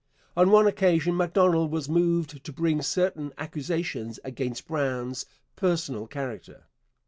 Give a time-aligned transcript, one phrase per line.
[0.35, 6.63] On one occasion Macdonald was moved to bring certain accusations against Brown's personal character.